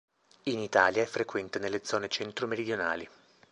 [0.45, 3.07] In Italia è frequente nelle zone centro-meridionali.